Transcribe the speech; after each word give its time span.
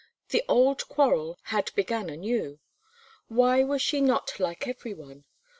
The 0.29 0.43
old 0.47 0.87
quarrel 0.87 1.37
had 1.43 1.69
began 1.75 2.09
anew. 2.09 2.59
Why 3.27 3.63
was 3.63 3.83
she 3.83 4.01
not 4.01 4.39
like 4.39 4.67
every 4.67 4.95
one? 4.95 5.25